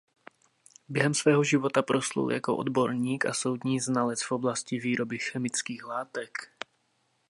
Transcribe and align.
Během 0.89 1.13
svého 1.13 1.43
života 1.43 1.81
proslul 1.81 2.31
jako 2.31 2.57
odborník 2.57 3.25
a 3.25 3.33
soudní 3.33 3.79
znalec 3.79 4.21
v 4.21 4.31
oblasti 4.31 4.79
výroby 4.79 5.19
chemických 5.19 5.85
látek. 5.87 6.31